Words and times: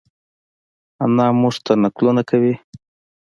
انا 1.03 1.25
مونږ 1.39 1.55
ته 1.65 1.73
نقلونه 1.83 2.21
کوی 2.29 2.53